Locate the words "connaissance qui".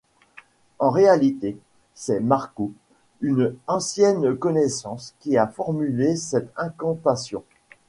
4.35-5.37